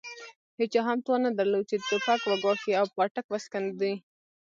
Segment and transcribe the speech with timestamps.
[0.59, 3.93] هېچا هم توان نه درلود چې توپک وګواښي او پاټک وسکونډي.